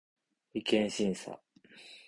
[0.55, 1.39] 違憲審査